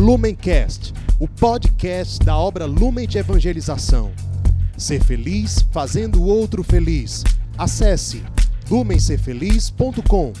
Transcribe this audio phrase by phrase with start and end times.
[0.00, 4.10] Lumencast, o podcast da obra Lumen de Evangelização.
[4.74, 7.22] Ser feliz fazendo o outro feliz.
[7.58, 8.24] Acesse
[8.70, 10.32] lumencerfeliz.com.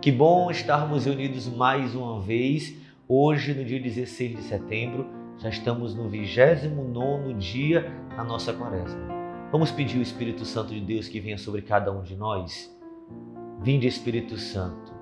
[0.00, 2.74] Que bom estarmos reunidos mais uma vez,
[3.06, 9.00] hoje no dia 16 de setembro, já estamos no 29 dia da nossa quaresma.
[9.50, 12.74] Vamos pedir o Espírito Santo de Deus que venha sobre cada um de nós?
[13.60, 14.92] Vinde Espírito Santo,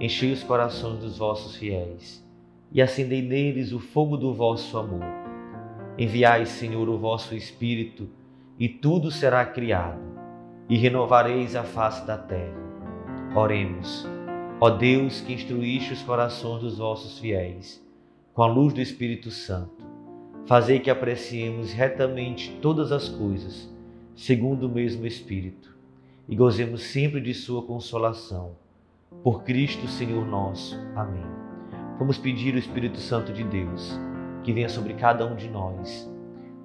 [0.00, 2.24] enchei os corações dos vossos fiéis
[2.70, 5.04] e acendei neles o fogo do vosso amor.
[5.98, 8.08] Enviai, Senhor, o vosso Espírito
[8.58, 10.02] e tudo será criado
[10.68, 12.56] e renovareis a face da terra.
[13.34, 14.06] Oremos.
[14.60, 17.83] Ó Deus, que instruíste os corações dos vossos fiéis,
[18.34, 19.86] com a luz do Espírito Santo,
[20.44, 23.72] fazei que apreciemos retamente todas as coisas,
[24.16, 25.78] segundo o mesmo Espírito,
[26.28, 28.56] e gozemos sempre de Sua consolação.
[29.22, 30.76] Por Cristo, Senhor nosso.
[30.96, 31.24] Amém.
[31.96, 33.96] Vamos pedir o Espírito Santo de Deus,
[34.42, 36.10] que venha sobre cada um de nós.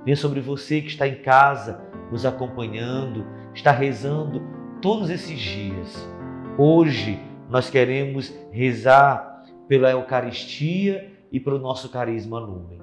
[0.04, 1.80] Venha sobre você que está em casa,
[2.12, 4.42] nos acompanhando, está rezando
[4.82, 6.10] todos esses dias.
[6.58, 12.82] Hoje, nós queremos rezar pela Eucaristia e pelo nosso carisma lumen.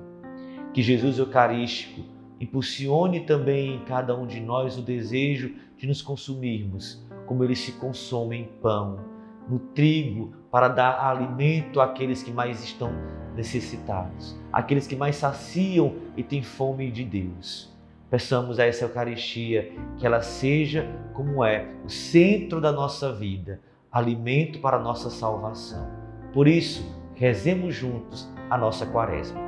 [0.72, 2.02] Que Jesus Eucarístico
[2.40, 7.72] impulsione também em cada um de nós o desejo de nos consumirmos como ele se
[7.72, 9.00] consome em pão,
[9.48, 12.90] no trigo, para dar alimento àqueles que mais estão
[13.34, 17.74] necessitados, aqueles que mais saciam e têm fome de Deus.
[18.08, 24.60] Peçamos a essa Eucaristia que ela seja como é o centro da nossa vida, alimento
[24.60, 25.90] para a nossa salvação.
[26.32, 29.40] Por isso, rezemos juntos a nossa quaresma.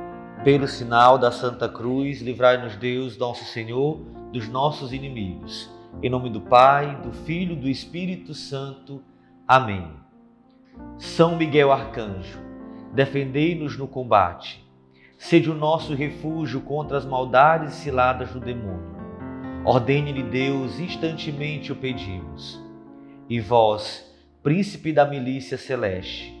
[0.43, 3.97] Pelo sinal da Santa Cruz, livrai-nos Deus, nosso Senhor,
[4.31, 5.69] dos nossos inimigos.
[6.01, 9.01] Em nome do Pai, do Filho e do Espírito Santo.
[9.47, 9.91] Amém.
[10.97, 12.39] São Miguel Arcanjo,
[12.93, 14.65] defendei-nos no combate.
[15.17, 18.97] Sede o nosso refúgio contra as maldades ciladas do demônio.
[19.65, 22.63] Ordene-lhe Deus, instantemente o pedimos.
[23.27, 24.05] E vós,
[24.41, 26.33] príncipe da milícia celeste,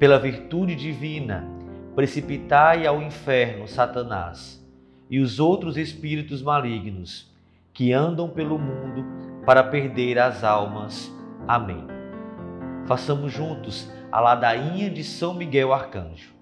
[0.00, 1.55] pela virtude divina,
[1.96, 4.62] precipitai ao inferno Satanás
[5.08, 7.34] e os outros espíritos malignos
[7.72, 9.02] que andam pelo mundo
[9.46, 11.10] para perder as almas.
[11.48, 11.86] Amém.
[12.86, 16.34] Façamos juntos a ladainha de São Miguel Arcanjo.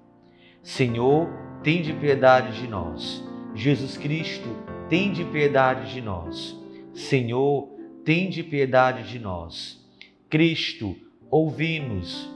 [0.61, 1.29] Senhor,
[1.63, 3.25] tende piedade de nós.
[3.55, 4.49] Jesus Cristo,
[4.89, 6.61] tende piedade de nós.
[6.93, 7.69] Senhor,
[8.05, 9.81] tende piedade de nós.
[10.29, 10.97] Cristo,
[11.31, 12.29] ouvi-nos.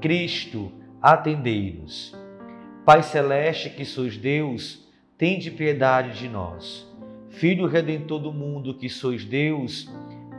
[0.00, 0.70] Cristo,
[1.02, 2.19] atendei-nos.
[2.84, 6.88] Pai celeste que sois Deus, tende piedade de nós.
[7.28, 9.86] Filho redentor do mundo que sois Deus,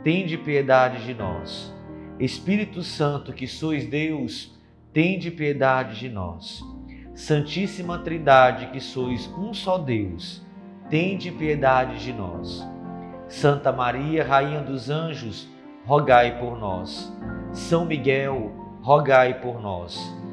[0.02, 1.72] tende piedade de nós.
[2.18, 4.58] Espírito Santo que sois Deus,
[4.92, 6.60] tende piedade de nós.
[7.14, 10.42] Santíssima Trindade que sois um só Deus,
[10.90, 12.66] tende piedade de nós.
[13.28, 15.48] Santa Maria, Rainha dos Anjos,
[15.86, 17.12] rogai por nós.
[17.52, 18.50] São Miguel,
[18.82, 20.21] rogai por nós.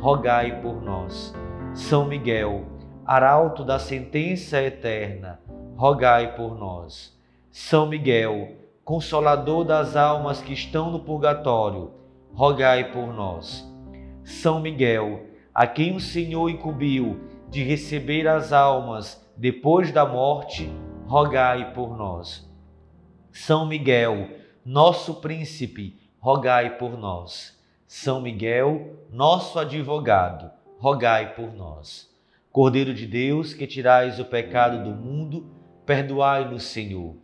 [0.00, 1.34] rogai por nós.
[1.74, 2.64] São Miguel,
[3.04, 5.40] arauto da sentença eterna,
[5.76, 7.16] rogai por nós.
[7.50, 11.90] São Miguel, Consolador das almas que estão no purgatório,
[12.32, 13.70] rogai por nós.
[14.24, 17.20] São Miguel, a quem o Senhor incumbiu
[17.50, 20.72] de receber as almas depois da morte,
[21.06, 22.50] rogai por nós.
[23.30, 24.28] São Miguel,
[24.64, 27.57] nosso príncipe, rogai por nós.
[27.88, 32.06] São Miguel, nosso advogado, rogai por nós.
[32.52, 35.46] Cordeiro de Deus, que tirais o pecado do mundo,
[35.86, 37.16] perdoai-nos, Senhor.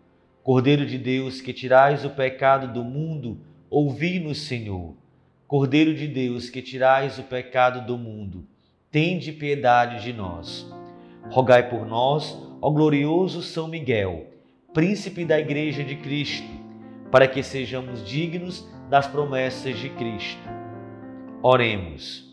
[0.43, 4.95] Cordeiro de Deus, que tirais o pecado do mundo, ouvi-nos, Senhor.
[5.47, 8.47] Cordeiro de Deus, que tirais o pecado do mundo,
[8.91, 10.67] tende piedade de nós.
[11.29, 14.29] Rogai por nós, ó glorioso São Miguel,
[14.73, 16.49] príncipe da Igreja de Cristo,
[17.11, 20.49] para que sejamos dignos das promessas de Cristo.
[21.43, 22.25] Oremos.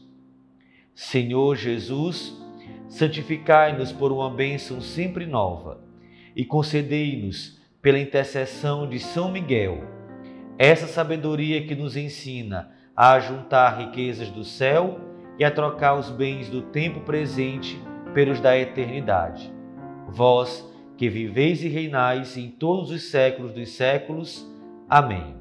[0.93, 2.37] Senhor Jesus,
[2.87, 5.81] santificai-nos por uma bênção sempre nova
[6.35, 9.83] e concedei-nos, pela intercessão de São Miguel,
[10.57, 14.99] essa sabedoria que nos ensina a juntar riquezas do céu
[15.39, 17.81] e a trocar os bens do tempo presente
[18.13, 19.51] pelos da eternidade.
[20.07, 20.63] Vós
[20.97, 24.47] que viveis e reinais em todos os séculos dos séculos.
[24.87, 25.40] Amém.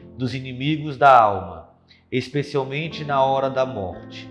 [0.21, 1.71] dos inimigos da alma
[2.11, 4.29] especialmente na hora da morte.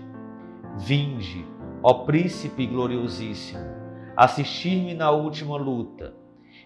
[0.77, 1.45] Vinde,
[1.83, 3.59] ó Príncipe gloriosíssimo,
[4.15, 6.13] assistir-me na última luta,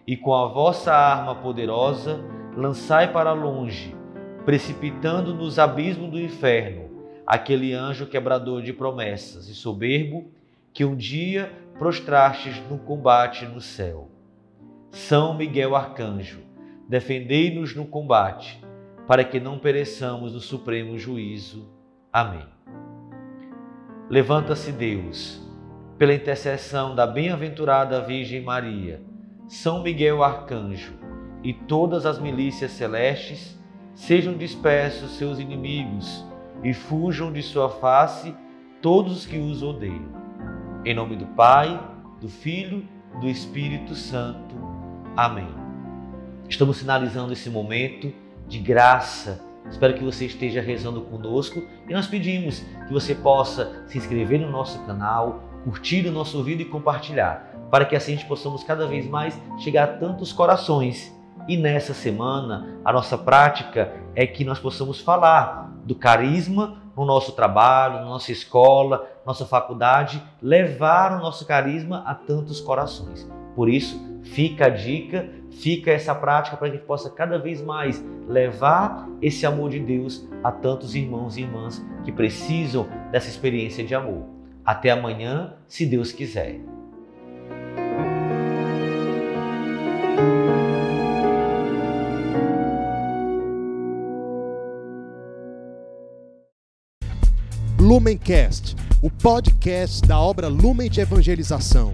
[0.05, 2.23] e com a vossa arma poderosa
[2.55, 3.95] lançai para longe,
[4.45, 6.91] precipitando nos abismos do inferno,
[7.25, 10.29] aquele anjo quebrador de promessas e soberbo
[10.71, 14.07] que um dia prostrastes no combate no céu.
[14.91, 16.41] São Miguel Arcanjo,
[16.87, 18.63] defendei-nos no combate
[19.07, 21.69] para que não pereçamos no supremo juízo.
[22.11, 22.45] Amém.
[24.09, 25.41] Levanta-se Deus,
[25.97, 29.01] pela intercessão da bem-aventurada Virgem Maria,
[29.47, 30.93] São Miguel Arcanjo
[31.43, 33.59] e todas as milícias celestes,
[33.93, 36.25] sejam dispersos seus inimigos
[36.63, 38.35] e fujam de sua face
[38.81, 40.25] todos os que os odeiam.
[40.83, 41.79] Em nome do Pai,
[42.19, 42.83] do Filho,
[43.19, 44.55] do Espírito Santo.
[45.15, 45.47] Amém.
[46.49, 48.11] Estamos finalizando esse momento
[48.47, 49.41] de graça.
[49.69, 54.51] Espero que você esteja rezando conosco e nós pedimos que você possa se inscrever no
[54.51, 58.85] nosso canal, curtir o nosso vídeo e compartilhar, para que assim a gente possamos cada
[58.85, 61.13] vez mais chegar a tantos corações.
[61.47, 67.33] E nessa semana, a nossa prática é que nós possamos falar do carisma no nosso
[67.33, 73.27] trabalho, na nossa escola, nossa faculdade, levar o nosso carisma a tantos corações.
[73.55, 77.61] Por isso, fica a dica fica essa prática para que a gente possa cada vez
[77.61, 83.83] mais levar esse amor de Deus a tantos irmãos e irmãs que precisam dessa experiência
[83.83, 84.25] de amor.
[84.63, 86.59] Até amanhã, se Deus quiser.
[97.79, 101.93] Lumencast, o podcast da obra Lumen de Evangelização.